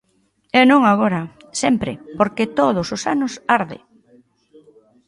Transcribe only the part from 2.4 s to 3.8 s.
todos os anos arde.